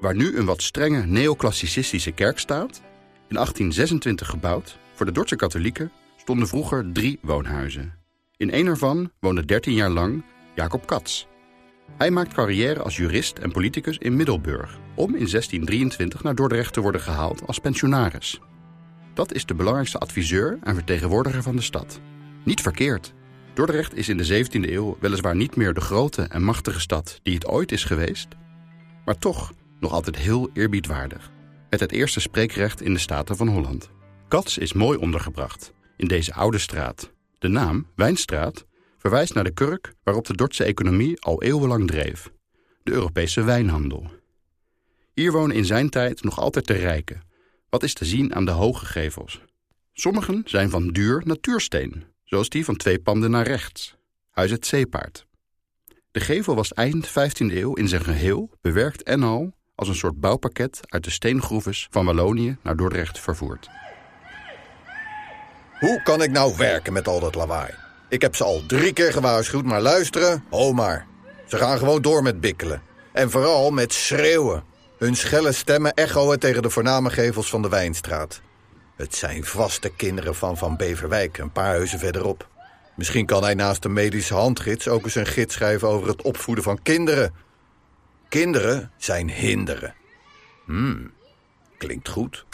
[0.00, 2.82] Waar nu een wat strenge neoclassicistische kerk staat,
[3.28, 7.94] in 1826 gebouwd, voor de Dordtse katholieken, stonden vroeger drie woonhuizen.
[8.36, 10.24] In één ervan woonde 13 jaar lang
[10.54, 11.26] Jacob Katz.
[11.96, 14.78] Hij maakt carrière als jurist en politicus in Middelburg...
[14.94, 18.40] om in 1623 naar Dordrecht te worden gehaald als pensionaris.
[19.14, 22.00] Dat is de belangrijkste adviseur en vertegenwoordiger van de stad.
[22.44, 23.14] Niet verkeerd.
[23.54, 27.34] Dordrecht is in de 17e eeuw weliswaar niet meer de grote en machtige stad die
[27.34, 28.28] het ooit is geweest...
[29.04, 31.30] maar toch nog altijd heel eerbiedwaardig.
[31.70, 33.90] Met het eerste spreekrecht in de Staten van Holland.
[34.28, 37.12] Katz is mooi ondergebracht in deze oude straat.
[37.38, 38.66] De naam, Wijnstraat,
[38.98, 42.30] verwijst naar de kurk waarop de Dordtse economie al eeuwenlang dreef.
[42.82, 44.10] De Europese wijnhandel.
[45.14, 47.22] Hier wonen in zijn tijd nog altijd de rijken.
[47.68, 49.40] Wat is te zien aan de hoge gevels?
[49.92, 53.96] Sommigen zijn van duur natuursteen, zoals die van twee panden naar rechts.
[54.30, 55.26] Huis het Zeepaard.
[56.10, 60.20] De gevel was eind 15e eeuw in zijn geheel, bewerkt en al, als een soort
[60.20, 63.68] bouwpakket uit de steengroeves van Wallonië naar Dordrecht vervoerd.
[65.78, 67.74] Hoe kan ik nou werken met al dat lawaai?
[68.08, 71.06] Ik heb ze al drie keer gewaarschuwd, maar luisteren, oh maar.
[71.46, 72.82] Ze gaan gewoon door met bikkelen.
[73.12, 74.62] En vooral met schreeuwen.
[74.98, 78.40] Hun schelle stemmen echoen tegen de voorname gevels van de Wijnstraat.
[78.96, 82.48] Het zijn vaste kinderen van Van Beverwijk, een paar huizen verderop.
[82.96, 86.64] Misschien kan hij naast de medische handgids ook eens een gids schrijven over het opvoeden
[86.64, 87.34] van kinderen.
[88.30, 89.94] Kinderen zijn hinderen.
[90.64, 91.10] Hmm,
[91.78, 92.44] klinkt goed.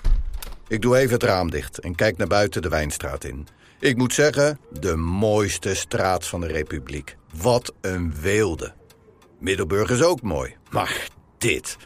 [0.69, 3.47] Ik doe even het raam dicht en kijk naar buiten de Wijnstraat in.
[3.81, 7.17] Ik moet zeggen, de mooiste straat van de Republiek.
[7.35, 8.73] Wat een weelde.
[9.39, 11.77] Middelburg is ook mooi, maar dit.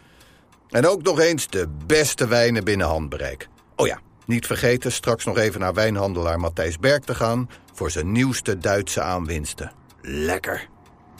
[0.68, 3.48] En ook nog eens de beste wijnen binnen handbereik.
[3.76, 7.50] Oh ja, niet vergeten straks nog even naar wijnhandelaar Matthijs Berg te gaan...
[7.72, 9.72] voor zijn nieuwste Duitse aanwinsten.
[10.00, 10.68] Lekker.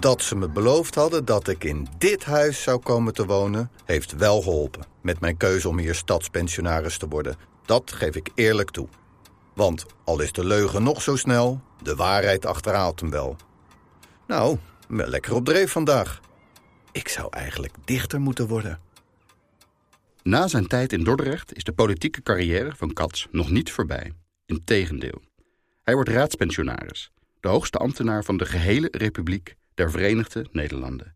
[0.00, 3.70] Dat ze me beloofd hadden dat ik in dit huis zou komen te wonen...
[3.84, 7.36] heeft wel geholpen met mijn keuze om hier stadspensionaris te worden.
[7.64, 8.88] Dat geef ik eerlijk toe.
[9.54, 13.36] Want al is de leugen nog zo snel, de waarheid achterhaalt hem wel.
[14.26, 16.20] Nou, wel lekker op dreef vandaag.
[16.92, 18.80] Ik zou eigenlijk dichter moeten worden.
[20.22, 24.12] Na zijn tijd in Dordrecht is de politieke carrière van Katz nog niet voorbij.
[24.46, 25.22] Integendeel.
[25.82, 31.14] Hij wordt raadspensionaris, de hoogste ambtenaar van de gehele Republiek der Verenigde Nederlanden.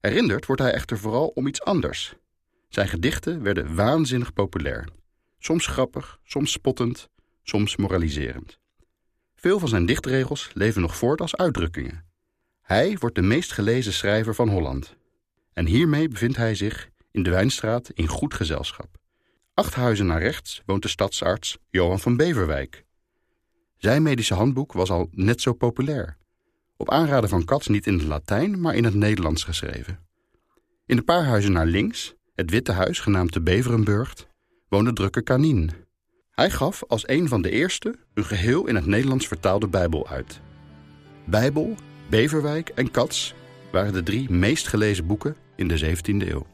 [0.00, 2.14] Herinnerd wordt hij echter vooral om iets anders.
[2.68, 4.88] Zijn gedichten werden waanzinnig populair.
[5.38, 7.08] Soms grappig, soms spottend,
[7.42, 8.58] soms moraliserend.
[9.34, 12.04] Veel van zijn dichtregels leven nog voort als uitdrukkingen.
[12.62, 14.96] Hij wordt de meest gelezen schrijver van Holland.
[15.52, 18.96] En hiermee bevindt hij zich in de Wijnstraat in goed gezelschap.
[19.54, 22.84] Acht huizen naar rechts woont de stadsarts Johan van Beverwijk.
[23.76, 26.16] Zijn medische handboek was al net zo populair.
[26.76, 29.98] Op aanraden van Katz niet in het Latijn, maar in het Nederlands geschreven.
[30.86, 34.14] In de paar huizen naar links, het Witte Huis genaamd de Beverenburg,
[34.68, 35.70] woonde drukke Kanien.
[36.30, 40.40] Hij gaf als een van de eerste een geheel in het Nederlands vertaalde Bijbel uit.
[41.24, 41.74] Bijbel,
[42.10, 43.32] Beverwijk en Katz
[43.72, 46.46] waren de drie meest gelezen boeken in de 17e eeuw.